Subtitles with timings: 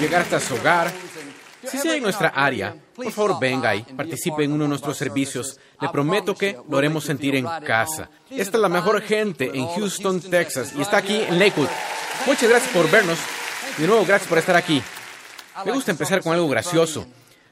[0.00, 0.90] llegar hasta su hogar.
[1.64, 5.58] Si sea en nuestra área, por favor venga y participe en uno de nuestros servicios.
[5.80, 8.08] Le prometo que lo haremos sentir en casa.
[8.30, 11.68] Esta es la mejor gente en Houston, Texas, y está aquí en Lakewood.
[12.26, 13.18] Muchas gracias por vernos.
[13.76, 14.82] De nuevo, gracias por estar aquí.
[15.64, 17.06] Me gusta empezar con algo gracioso.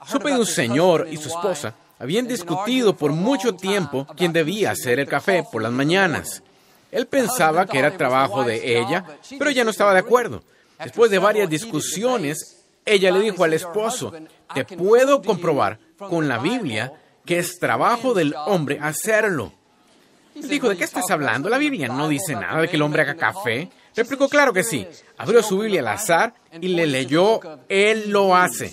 [0.06, 5.00] Supe de un señor y su esposa habían discutido por mucho tiempo quién debía hacer
[5.00, 6.42] el café por las mañanas.
[6.90, 9.04] Él pensaba que era trabajo de ella,
[9.38, 10.42] pero ella no estaba de acuerdo.
[10.78, 14.12] Después de varias discusiones, ella le dijo al esposo,
[14.54, 16.92] te puedo comprobar con la Biblia
[17.24, 19.52] que es trabajo del hombre hacerlo.
[20.34, 21.48] Dijo, ¿de qué estás hablando?
[21.48, 23.68] La Biblia no dice nada de que el hombre haga café.
[23.94, 24.86] Replicó, claro que sí.
[25.16, 28.72] Abrió su Biblia al azar y le leyó, Él lo hace.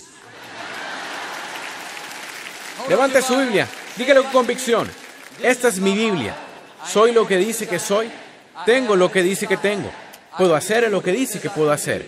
[2.88, 4.88] Levante su Biblia, dígalo con convicción.
[5.42, 6.36] Esta es mi Biblia.
[6.86, 8.08] Soy lo que dice que soy.
[8.64, 9.90] Tengo lo que dice que tengo.
[10.38, 12.06] Puedo hacer lo que dice que puedo hacer.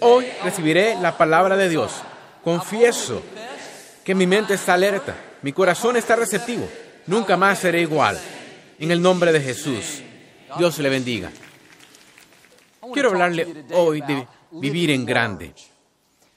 [0.00, 1.92] Hoy recibiré la palabra de Dios.
[2.42, 3.22] Confieso
[4.04, 6.68] que mi mente está alerta, mi corazón está receptivo.
[7.06, 8.18] Nunca más seré igual.
[8.78, 10.02] En el nombre de Jesús.
[10.58, 11.30] Dios le bendiga.
[12.92, 15.54] Quiero hablarle hoy de vivir en grande.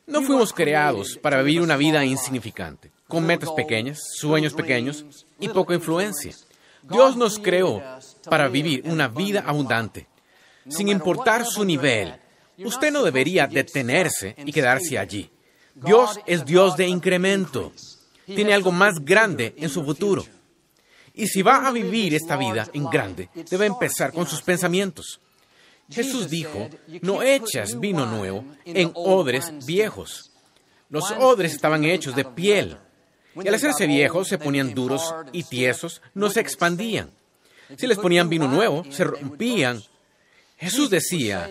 [0.07, 5.05] No fuimos creados para vivir una vida insignificante con metas pequeñas, sueños pequeños
[5.39, 6.33] y poca influencia.
[6.83, 7.81] Dios nos creó
[8.29, 10.07] para vivir una vida abundante,
[10.69, 12.15] sin importar su nivel.
[12.57, 15.29] Usted no debería detenerse y quedarse allí.
[15.73, 17.71] Dios es Dios de incremento.
[18.25, 20.25] Tiene algo más grande en su futuro.
[21.13, 25.19] Y si va a vivir esta vida en grande, debe empezar con sus pensamientos.
[25.89, 26.69] Jesús dijo,
[27.01, 30.31] no echas vino nuevo en odres viejos.
[30.89, 32.77] Los odres estaban hechos de piel,
[33.35, 37.11] y al hacerse viejos se ponían duros y tiesos, no se expandían.
[37.77, 39.81] Si les ponían vino nuevo, se rompían.
[40.57, 41.49] Jesús decía,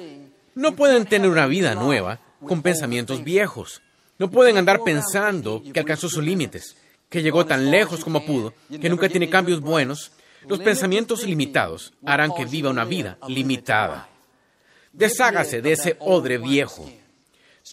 [0.55, 3.83] no pueden tener una vida nueva con pensamientos viejos.
[4.19, 6.77] No pueden andar pensando que alcanzó sus límites,
[7.09, 10.13] que llegó tan lejos como pudo, que nunca tiene cambios buenos.
[10.47, 14.09] Los pensamientos limitados harán que viva una vida limitada.
[14.93, 16.89] Deshágase de ese odre viejo.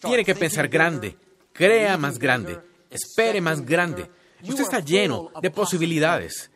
[0.01, 1.15] Tiene que pensar grande,
[1.53, 2.57] crea más grande,
[2.89, 4.09] espere más grande.
[4.41, 6.49] Usted está lleno de posibilidades.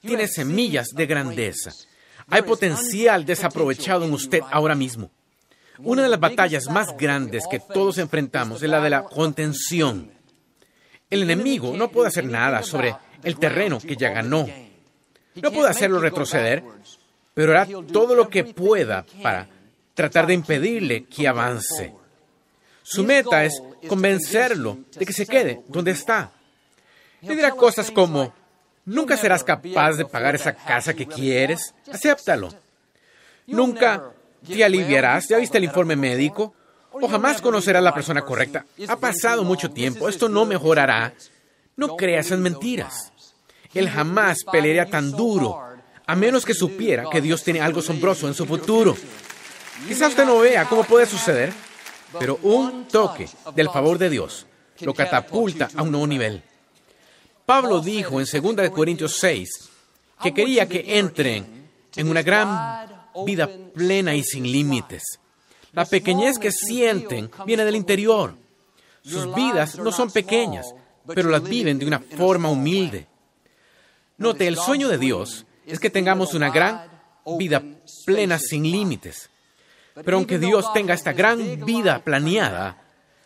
[0.00, 1.70] Tiene semillas de grandeza.
[2.30, 5.10] Hay potencial desaprovechado en usted ahora mismo.
[5.78, 10.10] Una de las batallas más grandes que todos enfrentamos es la de la contención.
[11.08, 14.46] El enemigo no puede hacer nada sobre el terreno que ya ganó.
[15.36, 16.64] No puede hacerlo retroceder,
[17.32, 19.48] pero hará todo lo que pueda para
[19.94, 21.94] tratar de impedirle que avance.
[22.82, 26.32] Su meta es convencerlo de que se quede donde está.
[27.22, 28.32] Le dirá cosas como,
[28.88, 32.48] nunca serás capaz de pagar esa casa que quieres, acéptalo.
[33.46, 34.10] Nunca
[34.46, 36.54] te aliviarás, ¿ya viste el informe médico?
[36.90, 38.64] O jamás conocerás a la persona correcta.
[38.88, 41.12] Ha pasado mucho tiempo, esto no mejorará.
[41.76, 43.12] No creas en mentiras.
[43.74, 45.60] Él jamás pelearía tan duro,
[46.06, 48.96] a menos que supiera que Dios tiene algo asombroso en su futuro.
[49.86, 51.52] Quizás usted no vea cómo puede suceder,
[52.18, 54.46] pero un toque del favor de Dios
[54.80, 56.42] lo catapulta a un nuevo nivel.
[57.48, 59.70] Pablo dijo en 2 Corintios 6
[60.22, 62.86] que quería que entren en una gran
[63.24, 65.18] vida plena y sin límites.
[65.72, 68.34] La pequeñez que sienten viene del interior.
[69.02, 70.74] Sus vidas no son pequeñas,
[71.06, 73.06] pero las viven de una forma humilde.
[74.18, 76.82] Note, el sueño de Dios es que tengamos una gran
[77.38, 77.62] vida
[78.04, 79.30] plena sin límites.
[79.94, 82.76] Pero aunque Dios tenga esta gran vida planeada,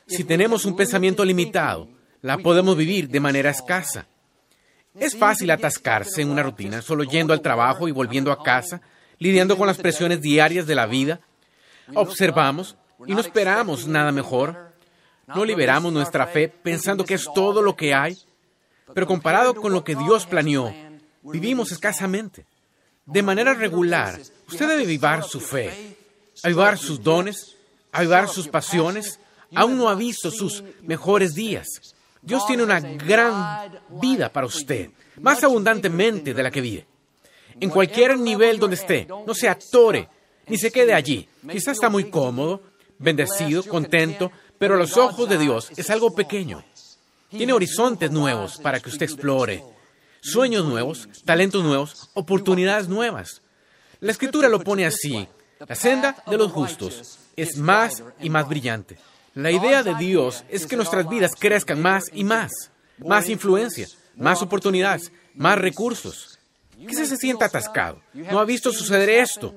[0.06, 1.88] si tenemos un pensamiento limitado,
[2.20, 4.06] la podemos vivir de manera escasa.
[4.94, 8.80] Es fácil atascarse en una rutina, solo yendo al trabajo y volviendo a casa,
[9.18, 11.20] lidiando con las presiones diarias de la vida.
[11.94, 12.76] Observamos
[13.06, 14.72] y no esperamos nada mejor.
[15.26, 18.18] No liberamos nuestra fe pensando que es todo lo que hay.
[18.94, 20.74] Pero comparado con lo que Dios planeó,
[21.22, 22.44] vivimos escasamente.
[23.06, 25.96] De manera regular, usted debe vivir su fe
[26.42, 27.56] avivar sus dones,
[27.92, 29.18] avivar sus pasiones.
[29.54, 31.68] Aún no ha visto sus mejores días.
[32.22, 34.90] Dios tiene una gran vida para usted,
[35.20, 36.86] más abundantemente de la que vive.
[37.60, 40.08] En cualquier nivel donde esté, no se atore
[40.46, 41.28] ni se quede allí.
[41.50, 42.62] Quizás está muy cómodo,
[42.98, 46.64] bendecido, contento, pero a los ojos de Dios es algo pequeño.
[47.28, 49.62] Tiene horizontes nuevos para que usted explore,
[50.20, 53.42] sueños nuevos, talentos nuevos, oportunidades nuevas.
[54.00, 55.28] La escritura lo pone así
[55.68, 58.98] la senda de los justos es más y más brillante.
[59.34, 62.50] La idea de Dios es que nuestras vidas crezcan más y más.
[62.98, 66.38] Más influencia, más oportunidades, más recursos.
[66.76, 68.00] Quizás se sienta atascado.
[68.12, 69.54] No ha visto suceder esto,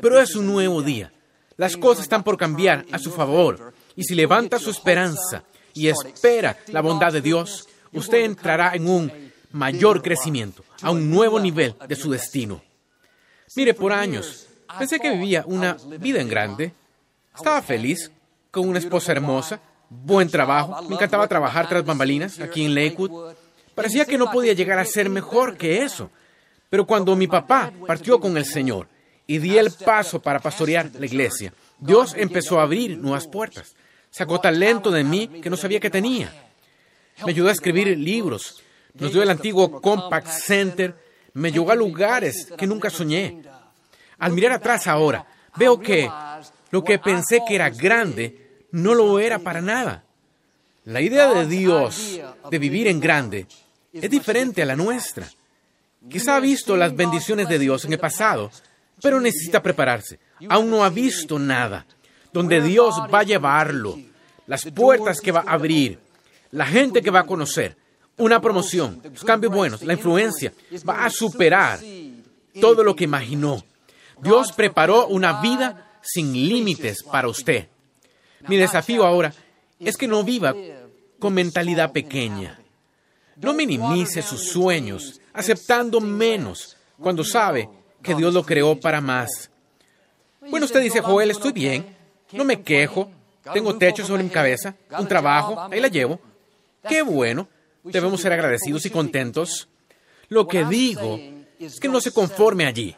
[0.00, 1.12] pero es un nuevo día.
[1.56, 6.58] Las cosas están por cambiar a su favor Y si levanta su esperanza y espera
[6.68, 11.94] la bondad de Dios, usted entrará en un mayor crecimiento, a un nuevo nivel de
[11.94, 12.60] su destino.
[13.56, 14.46] Mire, por años
[14.78, 16.72] pensé que vivía una vida en grande.
[17.34, 18.10] Estaba feliz,
[18.54, 19.60] con una esposa hermosa,
[19.90, 23.34] buen trabajo, me encantaba trabajar tras bambalinas aquí en Lakewood.
[23.74, 26.08] Parecía que no podía llegar a ser mejor que eso.
[26.70, 28.86] Pero cuando mi papá partió con el Señor
[29.26, 33.74] y di el paso para pastorear la iglesia, Dios empezó a abrir nuevas puertas.
[34.10, 36.32] Sacó talento de mí que no sabía que tenía.
[37.24, 38.62] Me ayudó a escribir libros.
[38.94, 40.94] Nos dio el antiguo Compact Center.
[41.32, 43.42] Me llevó a lugares que nunca soñé.
[44.18, 46.08] Al mirar atrás ahora, veo que
[46.70, 48.43] lo que pensé que era grande
[48.74, 50.04] no lo era para nada.
[50.84, 53.46] La idea de Dios de vivir en grande
[53.92, 55.28] es diferente a la nuestra.
[56.10, 58.50] Quizá ha visto las bendiciones de Dios en el pasado,
[59.00, 60.18] pero necesita prepararse.
[60.48, 61.86] Aún no ha visto nada.
[62.32, 63.96] Donde Dios va a llevarlo,
[64.48, 66.00] las puertas que va a abrir,
[66.50, 67.76] la gente que va a conocer,
[68.16, 70.52] una promoción, los cambios buenos, la influencia,
[70.86, 71.78] va a superar
[72.60, 73.64] todo lo que imaginó.
[74.20, 77.68] Dios preparó una vida sin límites para usted.
[78.48, 79.32] Mi desafío ahora
[79.80, 80.54] es que no viva
[81.18, 82.58] con mentalidad pequeña.
[83.36, 87.68] No minimice sus sueños aceptando menos cuando sabe
[88.02, 89.50] que Dios lo creó para más.
[90.48, 91.96] Bueno, usted dice, Joel, estoy bien,
[92.32, 93.10] no me quejo,
[93.52, 96.20] tengo techo sobre mi cabeza, un trabajo, ahí la llevo.
[96.88, 97.48] Qué bueno,
[97.82, 99.68] debemos ser agradecidos y contentos.
[100.28, 101.18] Lo que digo
[101.58, 102.94] es que no se conforme allí,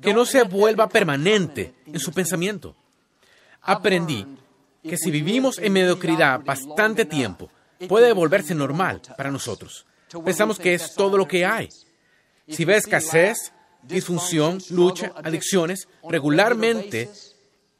[0.00, 2.76] que no se vuelva permanente en su pensamiento.
[3.62, 4.26] Aprendí
[4.84, 7.50] que si vivimos en mediocridad bastante tiempo,
[7.88, 9.86] puede volverse normal para nosotros.
[10.24, 11.68] Pensamos que es todo lo que hay.
[12.46, 13.52] Si ve escasez,
[13.82, 17.10] disfunción, lucha, adicciones, regularmente,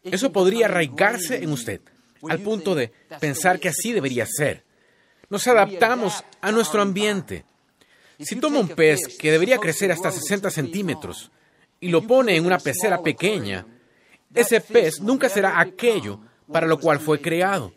[0.03, 1.81] eso podría arraigarse en usted,
[2.29, 4.65] al punto de pensar que así debería ser.
[5.29, 7.45] Nos adaptamos a nuestro ambiente.
[8.19, 11.31] Si toma un pez que debería crecer hasta 60 centímetros
[11.81, 13.67] y lo pone en una pecera pequeña,
[14.35, 16.21] ese pez nunca será aquello
[16.53, 17.73] para lo cual fue creado.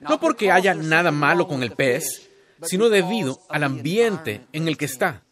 [0.00, 2.28] No porque haya nada malo con el pez,
[2.62, 5.22] sino debido al ambiente en el que está.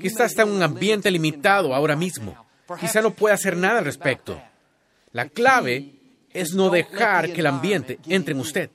[0.00, 2.36] Quizá está en un ambiente limitado ahora mismo.
[2.78, 4.40] Quizá no pueda hacer nada al respecto.
[5.12, 5.94] La clave
[6.32, 8.70] es no dejar que el ambiente entre en usted.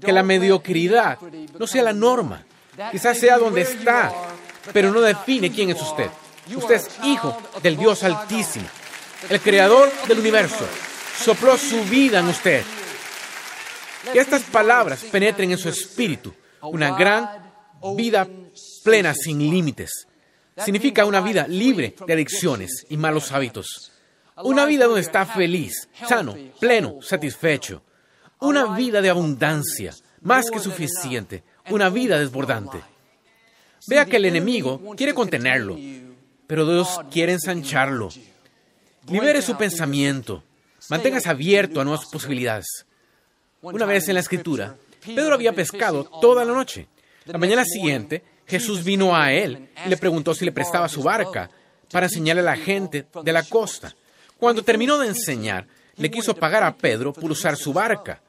[0.00, 1.18] Que la mediocridad
[1.58, 2.44] no sea la norma.
[2.90, 4.12] Quizás sea donde está,
[4.72, 6.10] pero no define quién es usted.
[6.54, 8.66] Usted es hijo del Dios Altísimo,
[9.30, 10.66] el creador del universo.
[11.18, 12.62] Sopló su vida en usted.
[14.12, 16.34] Que estas palabras penetren en su espíritu.
[16.62, 17.52] Una gran
[17.96, 18.28] vida
[18.82, 20.06] plena sin límites.
[20.56, 23.92] Significa una vida libre de adicciones y malos hábitos.
[24.42, 27.82] Una vida donde está feliz, sano, pleno, satisfecho.
[28.40, 31.44] Una vida de abundancia, más que suficiente.
[31.70, 32.78] Una vida desbordante.
[33.86, 35.76] Vea que el enemigo quiere contenerlo,
[36.46, 38.08] pero Dios quiere ensancharlo.
[39.08, 40.42] Libere su pensamiento.
[40.88, 42.86] Manténgase abierto a nuevas posibilidades.
[43.62, 46.88] Una vez en la escritura, Pedro había pescado toda la noche.
[47.24, 51.50] La mañana siguiente, Jesús vino a él y le preguntó si le prestaba su barca
[51.90, 53.94] para enseñarle a la gente de la costa.
[54.36, 58.20] Cuando terminó de enseñar, le quiso pagar a Pedro por usar su barca.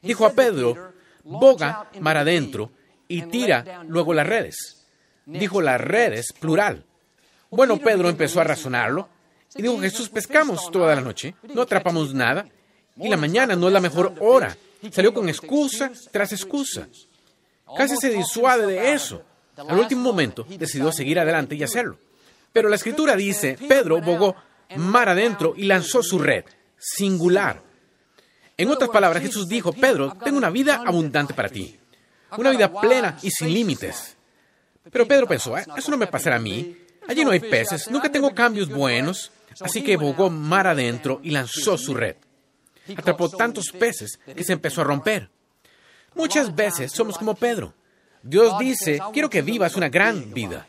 [0.00, 0.92] Dijo a Pedro,
[1.24, 2.70] boga mar adentro
[3.06, 4.86] y tira luego las redes.
[5.26, 6.84] Dijo las redes, plural.
[7.50, 9.08] Bueno, Pedro empezó a razonarlo
[9.54, 12.46] y dijo, Jesús, pescamos toda la noche, no atrapamos nada
[12.96, 14.56] y la mañana no es la mejor hora.
[14.90, 16.88] Salió con excusa tras excusa.
[17.76, 19.22] Casi se disuade de eso.
[19.56, 21.98] Al último momento decidió seguir adelante y hacerlo.
[22.52, 24.36] Pero la escritura dice, Pedro bogó
[24.76, 26.44] mar adentro y lanzó su red,
[26.78, 27.62] singular.
[28.56, 31.78] En otras palabras, Jesús dijo, Pedro, tengo una vida abundante para ti,
[32.36, 34.16] una vida plena y sin límites.
[34.90, 36.76] Pero Pedro pensó, ah, eso no me pasará a mí,
[37.06, 41.76] allí no hay peces, nunca tengo cambios buenos, así que bogó mar adentro y lanzó
[41.78, 42.16] su red.
[42.96, 45.30] Atrapó tantos peces que se empezó a romper.
[46.14, 47.74] Muchas veces somos como Pedro.
[48.22, 50.66] Dios dice, quiero que vivas una gran vida,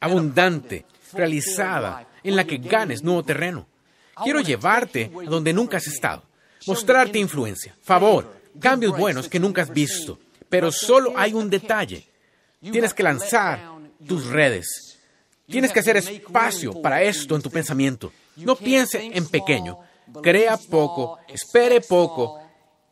[0.00, 3.66] abundante, realizada, en la que ganes nuevo terreno.
[4.22, 6.22] Quiero llevarte a donde nunca has estado,
[6.66, 10.18] mostrarte influencia, favor, cambios buenos que nunca has visto.
[10.48, 12.06] Pero solo hay un detalle.
[12.60, 13.72] Tienes que lanzar
[14.06, 14.98] tus redes.
[15.46, 18.12] Tienes que hacer espacio para esto en tu pensamiento.
[18.36, 19.78] No piense en pequeño.
[20.22, 22.40] Crea poco, espere poco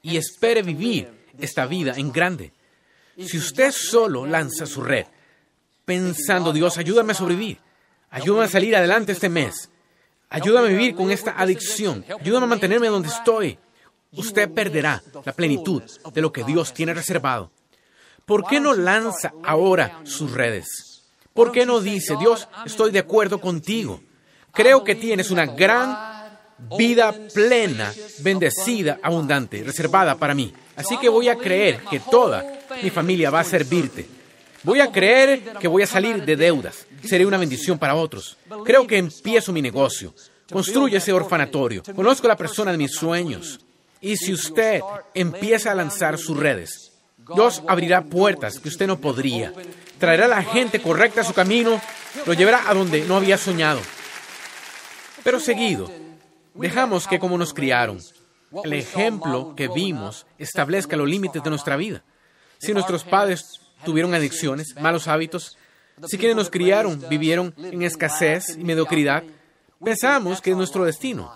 [0.02, 2.52] y espere vivir esta vida en grande.
[3.16, 5.06] Si usted solo lanza su red,
[5.84, 7.58] pensando, Dios, ayúdame a sobrevivir,
[8.10, 9.70] ayúdame a salir adelante este mes,
[10.30, 13.58] ayúdame a vivir con esta adicción, ayúdame a mantenerme donde estoy,
[14.12, 15.82] usted perderá la plenitud
[16.12, 17.50] de lo que Dios tiene reservado.
[18.24, 21.02] ¿Por qué no lanza ahora sus redes?
[21.34, 24.00] ¿Por qué no dice, Dios, estoy de acuerdo contigo?
[24.52, 26.12] Creo que tienes una gran
[26.76, 30.52] vida plena, bendecida, abundante, reservada para mí.
[30.76, 34.06] Así que voy a creer que toda mi familia va a servirte.
[34.62, 36.86] Voy a creer que voy a salir de deudas.
[37.04, 38.36] Seré una bendición para otros.
[38.64, 40.14] Creo que empiezo mi negocio.
[40.50, 41.82] Construye ese orfanatorio.
[41.94, 43.60] Conozco a la persona de mis sueños.
[44.00, 44.80] Y si usted
[45.14, 46.92] empieza a lanzar sus redes,
[47.34, 49.52] Dios abrirá puertas que usted no podría.
[49.98, 51.80] Traerá a la gente correcta a su camino.
[52.26, 53.80] Lo llevará a donde no había soñado.
[55.24, 55.90] Pero seguido,
[56.54, 57.98] dejamos que como nos criaron,
[58.64, 62.02] el ejemplo que vimos establezca los límites de nuestra vida.
[62.58, 65.56] Si nuestros padres tuvieron adicciones, malos hábitos,
[66.06, 69.22] si quienes nos criaron vivieron en escasez y mediocridad,
[69.82, 71.32] pensamos que es nuestro destino.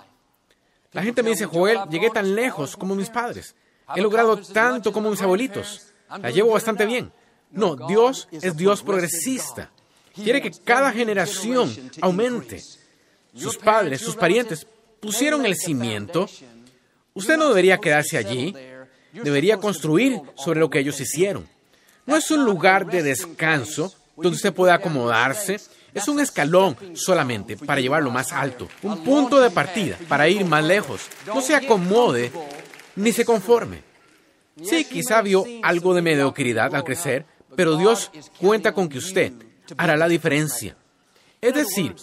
[0.92, 3.54] La gente me dice, Joel, llegué tan lejos como mis padres.
[3.94, 5.92] He logrado tanto como mis abuelitos.
[6.22, 7.12] La llevo bastante bien.
[7.50, 9.70] No, Dios es Dios progresista.
[10.14, 12.62] Quiere que cada generación aumente.
[13.36, 14.66] Sus padres, sus parientes
[15.00, 16.28] pusieron el cimiento.
[17.14, 18.54] Usted no debería quedarse allí,
[19.12, 21.48] debería construir sobre lo que ellos hicieron.
[22.06, 25.60] No es un lugar de descanso donde usted puede acomodarse,
[25.92, 30.64] es un escalón solamente para llevarlo más alto, un punto de partida para ir más
[30.64, 31.02] lejos.
[31.26, 32.30] No se acomode
[32.96, 33.82] ni se conforme.
[34.62, 37.26] Sí, quizá vio algo de mediocridad al crecer,
[37.56, 39.32] pero Dios cuenta con que usted
[39.76, 40.76] hará la diferencia.
[41.40, 41.94] Es decir,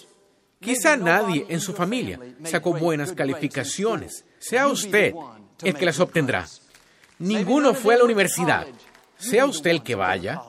[0.64, 4.26] Quizá nadie en su familia sacó buenas calificaciones.
[4.40, 5.14] Sea usted
[5.62, 6.48] el que las obtendrá.
[7.20, 8.66] Ninguno fue a la universidad.
[9.18, 10.42] Sea usted el que vaya.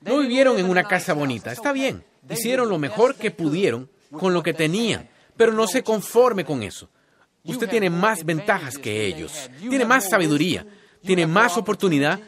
[0.00, 1.52] No vivieron en una casa bonita.
[1.52, 2.04] Está bien.
[2.28, 5.08] Hicieron lo mejor que pudieron con lo que tenían.
[5.36, 6.88] Pero no se conforme con eso.
[7.44, 9.50] Usted tiene más ventajas que ellos.
[9.60, 10.66] Tiene más sabiduría.
[11.02, 12.20] Tiene más oportunidad.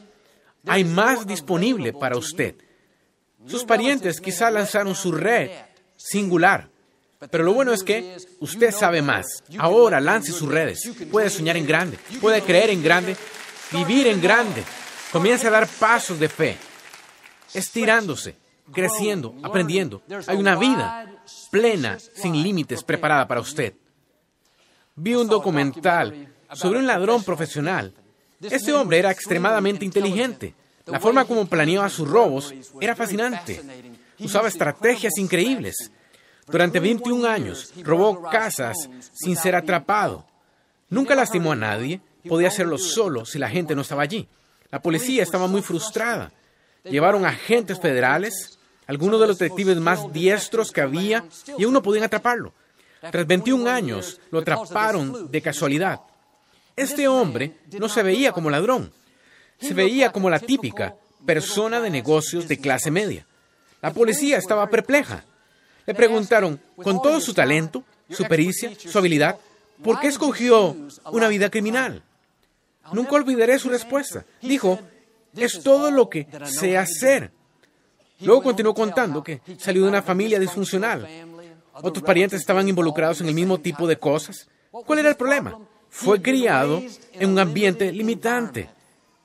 [0.66, 2.54] Hay más disponible para usted.
[3.46, 5.50] Sus parientes quizá lanzaron su red
[5.96, 6.71] singular
[7.30, 9.44] pero lo bueno es que usted sabe más.
[9.58, 10.90] Ahora lance sus redes.
[11.10, 13.16] Puede soñar en grande, puede creer en grande,
[13.70, 14.64] vivir en grande.
[15.12, 16.56] Comience a dar pasos de fe,
[17.52, 18.34] estirándose,
[18.72, 20.02] creciendo, aprendiendo.
[20.26, 21.06] Hay una vida
[21.50, 23.74] plena, sin límites, preparada para usted.
[24.96, 27.92] Vi un documental sobre un ladrón profesional.
[28.40, 30.54] Este hombre era extremadamente inteligente.
[30.86, 33.62] La forma como planeaba sus robos era fascinante.
[34.18, 35.92] Usaba estrategias increíbles
[36.46, 40.24] durante 21 años robó casas sin ser atrapado.
[40.88, 42.00] Nunca lastimó a nadie.
[42.28, 44.28] Podía hacerlo solo si la gente no estaba allí.
[44.70, 46.32] La policía estaba muy frustrada.
[46.84, 51.24] Llevaron agentes federales, algunos de los detectives más diestros que había,
[51.58, 52.52] y aún no podían atraparlo.
[53.10, 56.00] Tras 21 años, lo atraparon de casualidad.
[56.76, 58.92] Este hombre no se veía como ladrón,
[59.60, 60.94] se veía como la típica
[61.26, 63.26] persona de negocios de clase media.
[63.80, 65.24] La policía estaba perpleja.
[65.86, 69.36] Le preguntaron, con todo su talento, su pericia, su habilidad,
[69.82, 70.76] ¿por qué escogió
[71.10, 72.02] una vida criminal?
[72.92, 74.24] Nunca olvidaré su respuesta.
[74.40, 74.78] Dijo,
[75.36, 77.30] es todo lo que sé hacer.
[78.20, 81.08] Luego continuó contando que salió de una familia disfuncional.
[81.74, 84.48] Otros parientes estaban involucrados en el mismo tipo de cosas.
[84.70, 85.58] ¿Cuál era el problema?
[85.88, 86.82] Fue criado
[87.14, 88.68] en un ambiente limitante.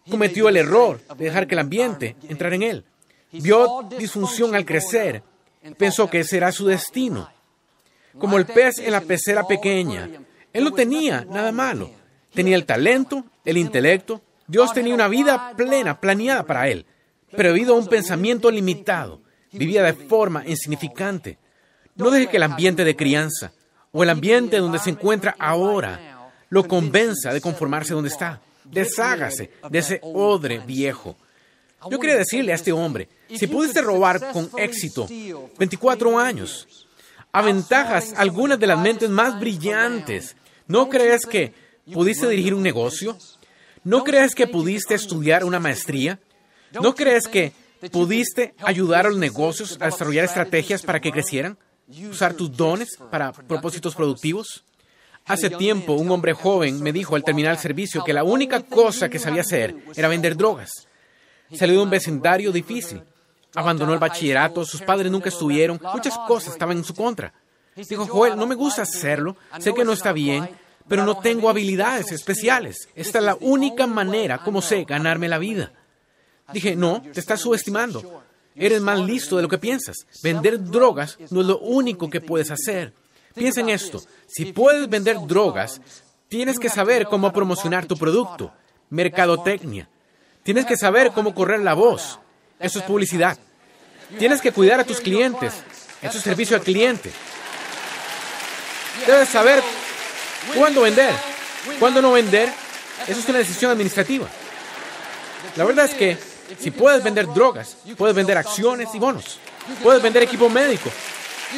[0.10, 2.86] Cometió el error de dejar que el ambiente entrara en él.
[3.32, 5.22] Vio disfunción al crecer
[5.78, 7.30] pensó que ese era su destino.
[8.18, 10.10] Como el pez en la pecera pequeña.
[10.54, 11.92] Él no tenía nada malo.
[12.34, 14.22] Tenía el talento, el intelecto.
[14.48, 16.86] Dios tenía una vida plena, planeada para él.
[17.36, 19.22] Pero debido a un pensamiento limitado,
[19.52, 21.38] vivía de forma insignificante.
[21.96, 23.52] No deje que el ambiente de crianza
[23.92, 28.42] o el ambiente donde se encuentra ahora lo convenza de conformarse donde está.
[28.64, 31.18] Deshágase de ese odre viejo.
[31.90, 35.08] Yo quería decirle a este hombre, si pudiste robar con éxito
[35.58, 36.88] 24 años,
[37.32, 40.36] aventajas algunas de las mentes más brillantes,
[40.68, 41.54] ¿no crees que
[41.94, 43.18] pudiste dirigir un negocio?
[43.84, 46.20] ¿No crees que pudiste estudiar una maestría?
[46.72, 47.54] ¿No crees que
[47.92, 51.58] pudiste ayudar a los negocios a desarrollar estrategias para que crecieran?
[52.10, 54.66] ¿Usar tus dones para propósitos productivos?
[55.26, 59.10] Hace tiempo un hombre joven me dijo al terminar el servicio que la única cosa
[59.10, 60.87] que sabía hacer era vender drogas.
[61.54, 63.02] Salió de un vecindario difícil.
[63.56, 67.34] Abandonó el bachillerato, sus padres nunca estuvieron, muchas cosas estaban en su contra.
[67.76, 70.50] Dijo, Joel, no me gusta hacerlo, sé que no está bien,
[70.88, 72.90] pero no tengo habilidades especiales.
[72.96, 75.72] Esta es la única manera como sé ganarme la vida.
[76.54, 78.24] Dije, no, te estás subestimando.
[78.56, 79.96] Eres más listo de lo que piensas.
[80.24, 82.94] Vender drogas no es lo único que puedes hacer.
[83.34, 84.02] Piensa en esto.
[84.28, 85.80] Si puedes vender drogas,
[86.28, 88.52] Tienes que saber cómo promocionar tu producto,
[88.90, 89.88] mercadotecnia.
[90.48, 92.20] Tienes que saber cómo correr la voz.
[92.58, 93.38] Eso es publicidad.
[94.18, 95.54] Tienes que cuidar a tus clientes.
[96.02, 97.12] Eso es servicio al cliente.
[99.06, 99.62] Debes saber
[100.56, 101.14] cuándo vender,
[101.80, 102.50] cuándo no vender.
[103.10, 104.26] Eso es una decisión administrativa.
[105.58, 106.18] La verdad es que
[106.58, 109.40] si puedes vender drogas, puedes vender acciones y bonos.
[109.84, 110.90] Puedes vender equipo médico.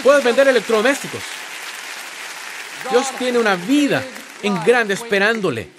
[0.01, 1.21] Puedes vender electrodomésticos.
[2.89, 4.03] Dios tiene una vida
[4.41, 5.69] en grande esperándole.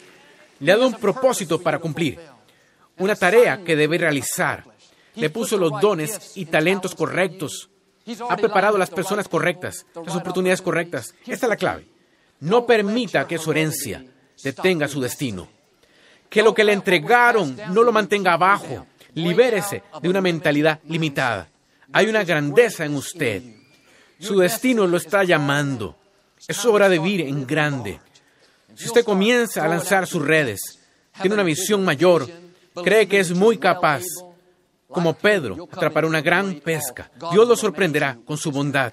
[0.60, 2.29] Le ha dado un propósito para cumplir.
[3.00, 4.64] Una tarea que debe realizar.
[5.16, 7.68] Le puso los dones y talentos correctos.
[8.28, 11.14] Ha preparado las personas correctas, las oportunidades correctas.
[11.26, 11.86] Esta es la clave.
[12.40, 14.04] No permita que su herencia
[14.42, 15.48] detenga su destino.
[16.28, 18.86] Que lo que le entregaron no lo mantenga abajo.
[19.14, 21.48] Libérese de una mentalidad limitada.
[21.92, 23.42] Hay una grandeza en usted.
[24.18, 25.96] Su destino lo está llamando.
[26.46, 28.00] Es hora de vivir en grande.
[28.74, 30.78] Si usted comienza a lanzar sus redes,
[31.20, 32.28] tiene una visión mayor,
[32.74, 34.02] cree que es muy capaz,
[34.88, 37.10] como Pedro, atrapar una gran pesca.
[37.32, 38.92] Dios lo sorprenderá con su bondad.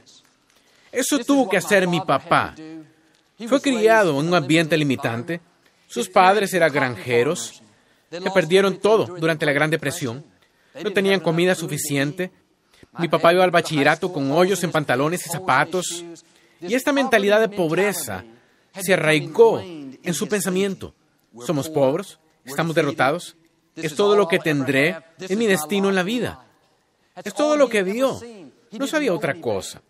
[0.92, 2.56] Eso tuvo que hacer mi papá.
[3.48, 5.42] Fue criado en un ambiente limitante.
[5.88, 7.62] Sus padres eran granjeros
[8.10, 10.24] que perdieron todo durante la Gran Depresión.
[10.84, 12.32] No tenían comida suficiente.
[13.00, 16.04] Mi papá iba al bachillerato con hoyos en pantalones y zapatos.
[16.62, 18.24] Y esta mentalidad de pobreza
[18.80, 20.94] se arraigó en su pensamiento.
[21.46, 23.36] Somos pobres, estamos derrotados,
[23.78, 26.44] es todo lo que tendré, es mi destino en la vida.
[27.24, 28.20] Es todo lo que vio.
[28.72, 29.82] No sabía otra cosa.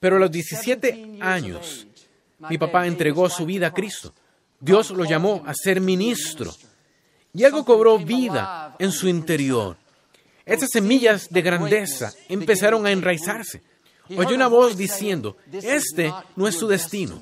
[0.00, 1.86] Pero a los 17 años,
[2.38, 4.12] mi papá entregó su vida a Cristo.
[4.58, 6.54] Dios lo llamó a ser ministro.
[7.32, 9.76] Y algo cobró vida en su interior.
[10.44, 13.62] Estas semillas de grandeza empezaron a enraizarse.
[14.16, 17.20] Oyó una voz diciendo, este no es tu destino.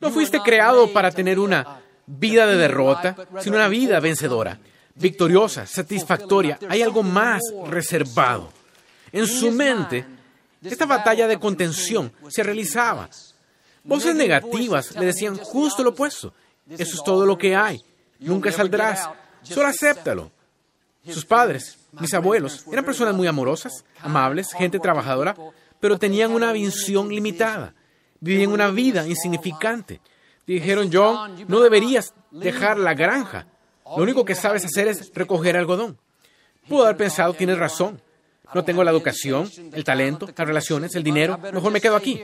[0.00, 4.58] No fuiste creado para tener una vida de derrota, sino una vida vencedora
[4.94, 8.50] victoriosa, satisfactoria, hay algo más reservado.
[9.10, 10.04] En su mente,
[10.62, 13.08] esta batalla de contención se realizaba.
[13.84, 16.32] Voces negativas le decían justo lo opuesto.
[16.68, 17.80] Eso es todo lo que hay.
[18.20, 19.08] Nunca saldrás.
[19.42, 20.30] Solo acéptalo.
[21.08, 25.34] Sus padres, mis abuelos, eran personas muy amorosas, amables, gente trabajadora,
[25.80, 27.74] pero tenían una visión limitada.
[28.20, 30.00] Vivían una vida insignificante.
[30.46, 33.46] Dijeron, John, no deberías dejar la granja.
[33.96, 35.98] Lo único que sabes hacer es recoger algodón.
[36.68, 38.00] Pudo haber pensado, tienes razón.
[38.54, 41.38] No tengo la educación, el talento, las relaciones, el dinero.
[41.38, 42.22] Mejor me quedo aquí.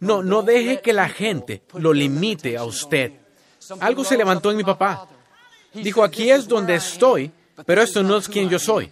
[0.00, 3.12] No, no deje que la gente lo limite a usted.
[3.80, 5.08] Algo se levantó en mi papá.
[5.72, 7.30] Dijo, aquí es donde estoy,
[7.66, 8.90] pero esto no es quien yo soy.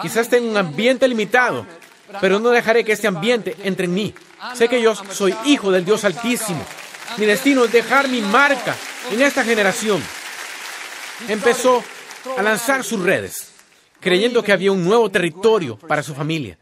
[0.00, 1.66] Quizás tenga un ambiente limitado,
[2.20, 4.14] pero no dejaré que este ambiente entre en mí.
[4.54, 6.64] Sé que yo soy hijo del Dios Altísimo.
[7.18, 8.74] Mi destino es dejar mi marca
[9.12, 10.02] en esta generación
[11.28, 11.82] empezó
[12.36, 13.52] a lanzar sus redes,
[14.00, 16.58] creyendo que había un nuevo territorio para su familia,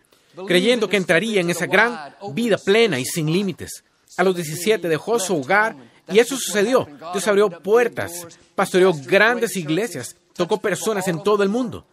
[0.46, 3.84] creyendo que entraría en esa gran vida plena y sin límites.
[4.16, 5.76] A los 17 dejó su hogar
[6.10, 6.86] y eso sucedió.
[7.12, 11.86] Dios abrió puertas, pastoreó grandes iglesias, tocó personas en todo el mundo.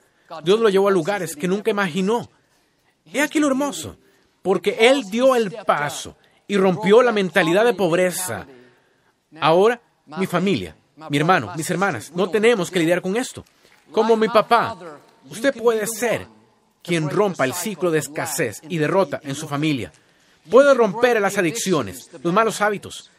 [0.44, 2.30] Dios lo llevó a lugares que nunca imaginó.
[3.12, 3.98] He aquí lo hermoso,
[4.42, 6.16] porque Él dio el paso
[6.48, 8.46] y rompió la mentalidad de pobreza.
[9.40, 10.76] Ahora, mi familia
[11.10, 13.46] mi hermano, mis hermanas, no tenemos que lidiar con esto.
[13.92, 14.78] Como mi papá,
[15.30, 16.28] usted puede ser
[16.82, 19.92] quien rompa el ciclo de escasez y derrota en su familia.
[20.50, 23.10] Puede romper las adicciones, los malos hábitos.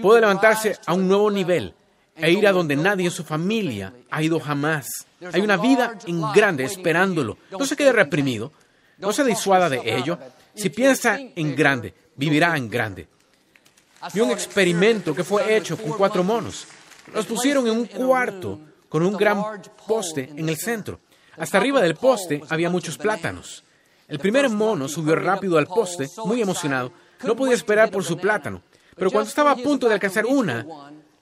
[0.00, 1.74] Puede levantarse a un nuevo nivel
[2.16, 5.06] e ir a donde nadie en su familia ha ido jamás.
[5.32, 7.38] Hay una vida en grande esperándolo.
[7.50, 8.52] No se quede reprimido.
[8.98, 10.18] No se disuada de ello.
[10.54, 13.08] Si piensa en grande, vivirá en grande.
[14.12, 16.66] Vi un experimento que fue hecho con cuatro monos.
[17.14, 19.42] Los pusieron en un cuarto con un gran
[19.86, 21.00] poste en el centro.
[21.36, 23.64] Hasta arriba del poste había muchos plátanos.
[24.08, 26.92] El primer mono subió rápido al poste, muy emocionado.
[27.22, 28.62] No podía esperar por su plátano.
[28.96, 30.66] Pero cuando estaba a punto de alcanzar una,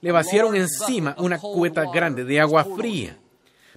[0.01, 3.19] le vaciaron encima una cubeta grande de agua fría.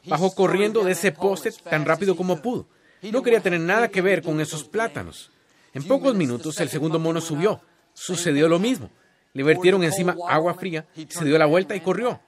[0.06, 2.67] Bajó corriendo de ese poste tan rápido como pudo.
[3.02, 5.32] No quería tener nada que ver con esos plátanos.
[5.74, 7.62] En pocos minutos el segundo mono subió.
[7.93, 8.89] Sucedió lo mismo.
[9.34, 12.20] Le vertieron encima agua fría, se dio la vuelta y corrió.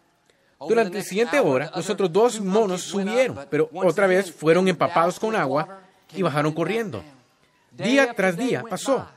[0.67, 5.35] Durante la siguiente hora, los otros dos monos subieron, pero otra vez fueron empapados con
[5.35, 5.81] agua
[6.15, 7.03] y bajaron corriendo.
[7.71, 9.07] Día tras día pasó.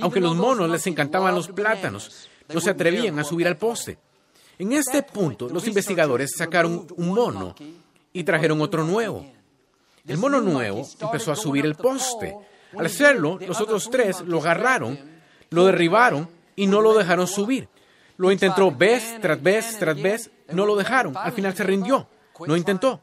[0.00, 3.96] Aunque los monos les encantaban los plátanos, no se atrevían a subir al poste.
[4.58, 7.54] En este punto, los investigadores sacaron un mono
[8.12, 9.24] y trajeron otro nuevo.
[10.06, 12.36] El mono nuevo empezó a subir el poste.
[12.76, 14.98] Al hacerlo, los otros tres lo agarraron,
[15.50, 17.68] lo derribaron y no lo dejaron subir.
[18.16, 22.08] Lo intentó vez tras vez tras vez, no lo dejaron, al final se rindió,
[22.46, 23.00] no intentó.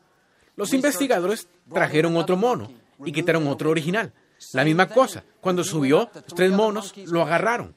[0.55, 2.71] Los investigadores trajeron otro mono
[3.03, 4.13] y quitaron otro original.
[4.53, 7.75] La misma cosa, cuando subió, los tres monos lo agarraron.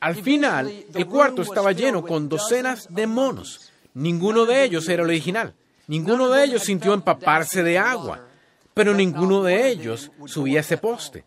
[0.00, 3.70] Al final, el cuarto estaba lleno con docenas de monos.
[3.94, 5.54] Ninguno de ellos era el original.
[5.86, 8.26] Ninguno de ellos sintió empaparse de agua.
[8.74, 11.24] Pero ninguno de ellos subía ese poste.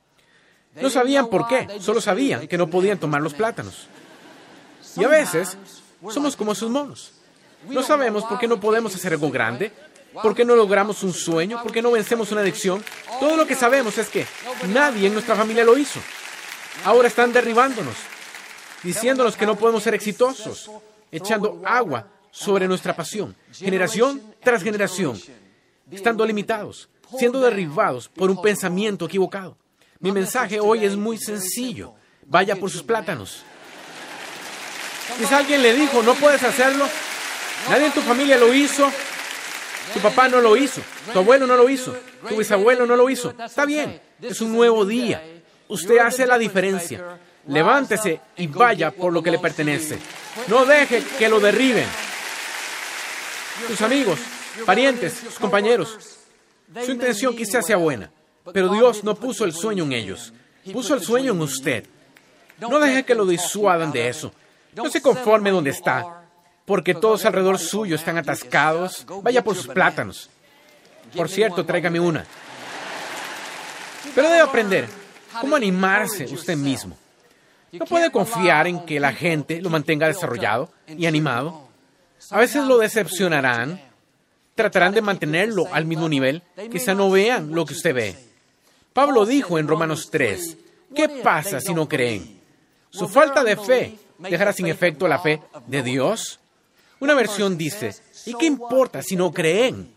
[0.75, 3.87] No sabían por qué, solo sabían que no podían tomar los plátanos.
[4.97, 5.57] Y a veces
[6.09, 7.11] somos como esos monos.
[7.69, 9.71] No sabemos por qué no podemos hacer algo grande,
[10.21, 12.83] por qué no logramos un sueño, por qué no vencemos una adicción.
[13.19, 14.25] Todo lo que sabemos es que
[14.67, 15.99] nadie en nuestra familia lo hizo.
[16.83, 17.95] Ahora están derribándonos,
[18.83, 20.69] diciéndonos que no podemos ser exitosos,
[21.11, 25.19] echando agua sobre nuestra pasión, generación tras generación,
[25.89, 29.57] estando limitados, siendo derribados por un pensamiento equivocado.
[29.99, 31.93] Mi mensaje hoy es muy sencillo.
[32.25, 33.43] Vaya por sus plátanos.
[35.17, 36.87] Si alguien le dijo, no puedes hacerlo,
[37.69, 38.91] nadie en tu familia lo hizo,
[39.93, 40.81] tu papá no lo hizo,
[41.13, 41.95] tu abuelo no lo hizo,
[42.27, 43.33] tu bisabuelo no lo hizo.
[43.43, 45.23] Está bien, es un nuevo día.
[45.67, 47.19] Usted hace la diferencia.
[47.47, 49.99] Levántese y vaya por lo que le pertenece.
[50.47, 51.85] No deje que lo derriben.
[53.67, 54.19] Sus amigos,
[54.65, 55.97] parientes, sus compañeros.
[56.83, 58.11] Su intención quizás sea buena,
[58.53, 60.33] pero Dios no puso el sueño en ellos.
[60.71, 61.85] Puso el sueño en usted.
[62.59, 64.33] No deje que lo disuadan de eso.
[64.75, 66.25] No se conforme donde está,
[66.65, 69.05] porque todos alrededor suyo están atascados.
[69.21, 70.29] Vaya por sus plátanos.
[71.15, 72.25] Por cierto, tráigame una.
[74.13, 74.87] Pero debe aprender
[75.39, 76.97] cómo animarse usted mismo.
[77.71, 81.67] No puede confiar en que la gente lo mantenga desarrollado y animado.
[82.31, 83.81] A veces lo decepcionarán,
[84.55, 88.24] tratarán de mantenerlo al mismo nivel, quizá no vean lo que usted ve.
[88.95, 90.57] Pablo dijo en Romanos 3,
[90.95, 92.39] ¿qué pasa si no creen?
[92.89, 96.39] Su falta de fe dejará sin efecto la fe de Dios.
[97.01, 97.93] Una versión dice,
[98.25, 99.93] ¿y qué importa si no creen?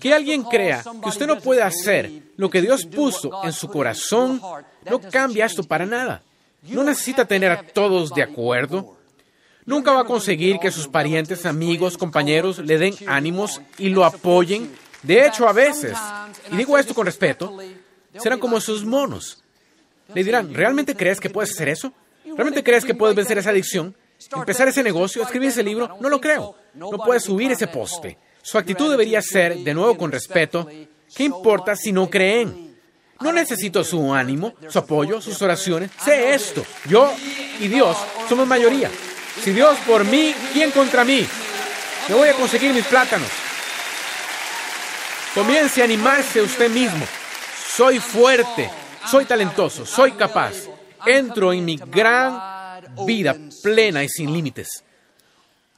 [0.00, 4.42] Que alguien crea que usted no puede hacer lo que Dios puso en su corazón
[4.90, 6.24] no cambia esto para nada.
[6.62, 8.96] No necesita tener a todos de acuerdo.
[9.64, 14.74] Nunca va a conseguir que sus parientes, amigos, compañeros le den ánimos y lo apoyen.
[15.04, 15.96] De hecho, a veces,
[16.50, 17.56] y digo esto con respeto,
[18.18, 19.42] serán como sus monos.
[20.14, 21.92] Le dirán, ¿realmente crees que puedes hacer eso?
[22.24, 23.94] ¿Realmente crees que puedes vencer esa adicción?
[24.34, 25.22] ¿Empezar ese negocio?
[25.22, 25.96] ¿Escribir ese libro?
[26.00, 26.54] No lo creo.
[26.74, 28.18] No puedes subir ese poste.
[28.42, 30.68] Su actitud debería ser, de nuevo con respeto,
[31.14, 32.76] ¿qué importa si no creen?
[33.20, 35.90] No necesito su ánimo, su apoyo, sus oraciones.
[36.04, 36.64] Sé esto.
[36.88, 37.12] Yo
[37.60, 37.96] y Dios
[38.28, 38.90] somos mayoría.
[39.42, 41.26] Si Dios por mí, ¿quién contra mí?
[42.08, 43.28] Yo voy a conseguir mis plátanos.
[45.34, 47.06] Comience a animarse usted mismo.
[47.74, 48.68] Soy fuerte,
[49.10, 50.68] soy talentoso, soy capaz.
[51.06, 52.38] Entro en mi gran
[53.06, 54.84] vida plena y sin límites.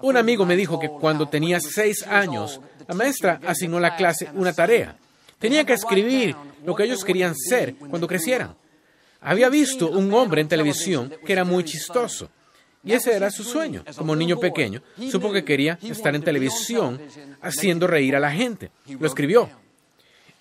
[0.01, 4.29] Un amigo me dijo que cuando tenía seis años, la maestra asignó a la clase
[4.35, 4.97] una tarea.
[5.39, 8.57] Tenía que escribir lo que ellos querían ser cuando crecieran.
[9.21, 12.29] Había visto un hombre en televisión que era muy chistoso.
[12.83, 13.85] Y ese era su sueño.
[13.97, 17.01] Como niño pequeño, supo que quería estar en televisión
[17.41, 18.73] haciendo reír a la gente.
[18.99, 19.49] Lo escribió.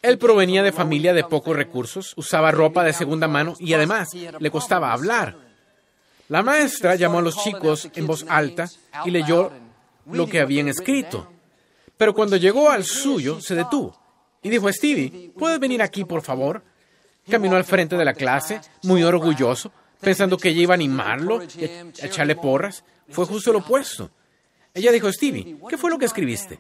[0.04, 4.52] Él provenía de familia de pocos recursos, usaba ropa de segunda mano y además le
[4.52, 5.38] costaba hablar.
[6.28, 8.70] La maestra llamó a los chicos en voz alta
[9.06, 9.50] y leyó
[10.12, 11.32] lo que habían escrito.
[11.96, 13.98] Pero cuando llegó al suyo, se detuvo
[14.42, 16.62] y dijo, Stevie, ¿puedes venir aquí, por favor?
[17.30, 22.06] Caminó al frente de la clase, muy orgulloso, pensando que ella iba a animarlo, a
[22.06, 22.84] echarle porras.
[23.08, 24.12] Fue justo lo opuesto.
[24.74, 26.60] Ella dijo, Stevie, ¿qué fue lo que escribiste?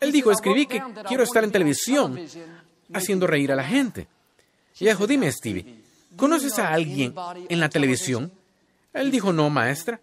[0.00, 2.18] Él dijo, escribí que quiero estar en televisión
[2.92, 4.06] haciendo reír a la gente.
[4.78, 5.82] Y dijo, dime, Stevie,
[6.16, 7.14] ¿conoces a alguien
[7.48, 8.30] en la televisión?
[8.92, 10.00] Él dijo, no, maestra.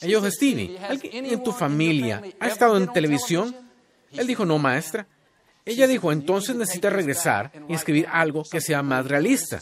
[0.00, 3.56] Ella dijo, Stevie, ¿alguien en tu familia ha estado en televisión?
[4.12, 5.06] Él dijo, no, maestra.
[5.64, 9.60] Ella dijo, entonces necesitas regresar y escribir algo que sea más realista.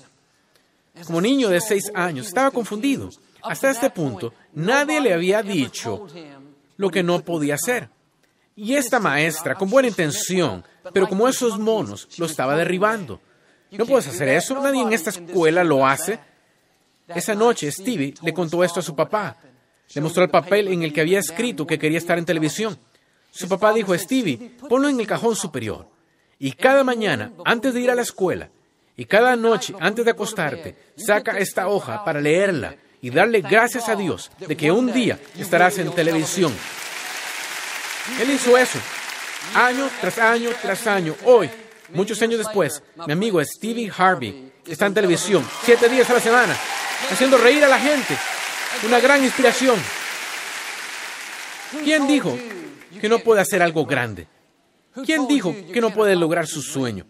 [1.04, 3.10] Como niño de seis años, estaba confundido.
[3.42, 6.06] Hasta este punto, nadie le había dicho
[6.76, 7.88] lo que no podía hacer.
[8.56, 13.20] Y esta maestra, con buena intención, pero como esos monos, lo estaba derribando.
[13.70, 16.18] No puedes hacer eso, nadie en esta escuela lo hace.
[17.08, 19.36] Esa noche Stevie le contó esto a su papá.
[19.94, 22.78] Le mostró el papel en el que había escrito que quería estar en televisión.
[23.30, 25.88] Su papá dijo, Stevie, ponlo en el cajón superior.
[26.38, 28.50] Y cada mañana, antes de ir a la escuela,
[28.96, 33.96] y cada noche, antes de acostarte, saca esta hoja para leerla y darle gracias a
[33.96, 36.52] Dios de que un día estarás en televisión.
[38.20, 38.78] Él hizo eso,
[39.54, 41.14] año tras año tras año.
[41.24, 41.50] Hoy,
[41.92, 46.56] muchos años después, mi amigo Stevie Harvey está en televisión, siete días a la semana,
[47.10, 48.16] haciendo reír a la gente.
[48.86, 49.76] Una gran inspiración.
[51.82, 52.36] ¿Quién dijo
[53.00, 54.26] que no puede hacer algo grande?
[55.04, 57.06] ¿Quién dijo que no puede lograr su sueño?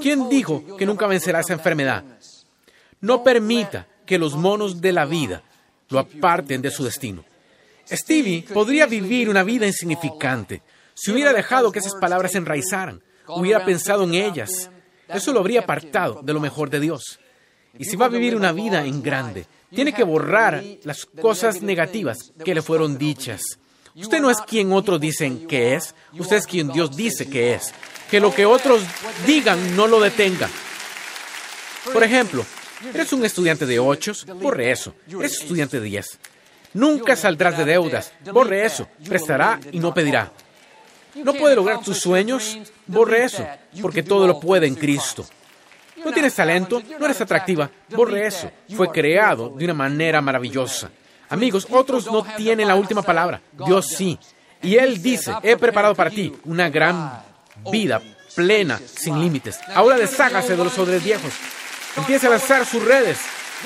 [0.00, 2.04] ¿Quién dijo que nunca vencerá esa enfermedad?
[3.00, 5.42] No permita que los monos de la vida
[5.88, 7.24] lo aparten de su destino.
[7.90, 10.62] Stevie podría vivir una vida insignificante
[10.94, 14.70] si hubiera dejado que esas palabras se enraizaran, hubiera pensado en ellas.
[15.08, 17.20] Eso lo habría apartado de lo mejor de Dios.
[17.78, 22.32] Y si va a vivir una vida en grande, tiene que borrar las cosas negativas
[22.42, 23.42] que le fueron dichas.
[23.94, 27.74] Usted no es quien otros dicen que es, usted es quien Dios dice que es.
[28.10, 28.82] Que lo que otros
[29.26, 30.48] digan no lo detenga.
[31.92, 32.44] Por ejemplo,
[32.94, 34.94] eres un estudiante de 8, borre eso.
[35.08, 36.18] Eres estudiante de 10.
[36.76, 38.86] Nunca saldrás de deudas, borre eso.
[39.08, 40.30] Prestará y no pedirá.
[41.14, 43.46] No puede lograr tus sueños, borre eso,
[43.80, 45.24] porque todo lo puede en Cristo.
[46.04, 48.50] No tienes talento, no eres atractiva, borre eso.
[48.76, 50.90] Fue creado de una manera maravillosa.
[51.30, 54.18] Amigos, otros no tienen la última palabra, Dios sí.
[54.60, 57.22] Y Él dice, he preparado para ti una gran
[57.70, 58.02] vida
[58.34, 59.58] plena, sin límites.
[59.74, 61.32] Ahora deshágase de los odres viejos.
[61.96, 63.18] Empiece a lanzar sus redes.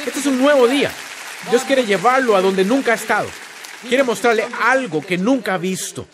[0.06, 0.92] Este es un nuevo día.
[1.48, 3.28] Dios quiere llevarlo a donde nunca ha estado.
[3.88, 6.06] Quiere mostrarle algo que nunca ha visto.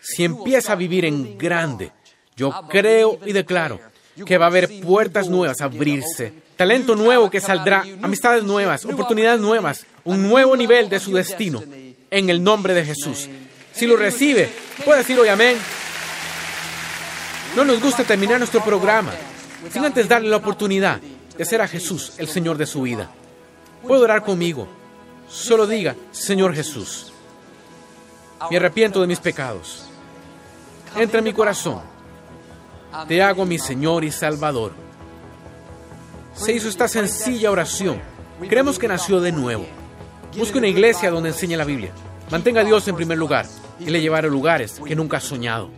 [0.00, 1.90] Si empieza a vivir en grande,
[2.36, 3.80] yo creo y declaro
[4.24, 9.86] que va a haber puertas nuevas abrirse, talento nuevo que saldrá, amistades nuevas, oportunidades nuevas,
[10.04, 11.62] un nuevo nivel de su destino,
[12.10, 13.28] en el nombre de Jesús.
[13.72, 14.48] Si lo recibe,
[14.84, 15.56] puede decir hoy amén.
[17.56, 19.12] No nos gusta terminar nuestro programa
[19.72, 21.00] sin antes darle la oportunidad
[21.36, 23.10] de ser a Jesús el Señor de su vida.
[23.86, 24.66] Puede orar conmigo.
[25.28, 27.12] Solo diga, Señor Jesús,
[28.50, 29.86] me arrepiento de mis pecados.
[30.96, 31.82] Entra en mi corazón.
[33.06, 34.72] Te hago mi Señor y Salvador.
[36.34, 38.00] Se hizo esta sencilla oración.
[38.48, 39.66] Creemos que nació de nuevo.
[40.36, 41.92] Busque una iglesia donde enseñe la Biblia.
[42.30, 43.46] Mantenga a Dios en primer lugar
[43.80, 45.70] y le llevará a lugares que nunca ha soñado.